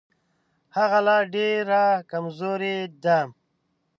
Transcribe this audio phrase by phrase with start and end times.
[0.75, 3.19] هغه لا ډېره کمزورې ده.